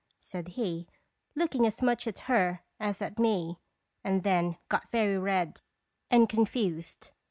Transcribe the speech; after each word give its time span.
said 0.19 0.47
he, 0.47 0.87
looking 1.35 1.67
as 1.67 1.79
much 1.79 2.07
at 2.07 2.17
her 2.21 2.61
as 2.79 3.03
at 3.03 3.19
me, 3.19 3.59
and 4.03 4.23
then 4.23 4.57
got 4.67 4.89
very 4.89 5.19
red 5.19 5.61
and 6.09 6.27
confused. 6.27 7.11